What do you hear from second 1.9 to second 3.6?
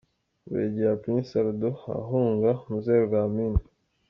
ahunga Muzerwa Amin.